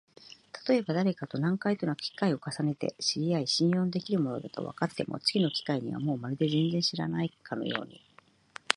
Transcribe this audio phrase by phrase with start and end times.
[0.51, 8.01] たとえばだれかと何回となく機会を重ねて知り合い、信用のできる者だとわかっても、次の機会にはもうまるで全然知らないかのように、